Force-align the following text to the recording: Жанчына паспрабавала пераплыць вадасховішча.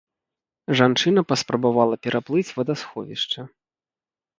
Жанчына 0.79 1.21
паспрабавала 1.33 1.95
пераплыць 2.09 2.49
вадасховішча. 2.59 3.41